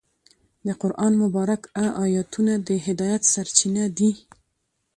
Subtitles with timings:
[0.67, 4.11] د قرآن مبارکه آیتونه د هدایت سرچینه دي.